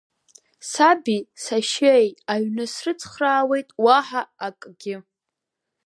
Саби 0.69 1.17
сашьеи 1.43 2.07
аҩны 2.33 2.65
срыцхыраауеит, 2.73 3.67
уаҳа 3.83 4.21
акгьы. 4.45 4.95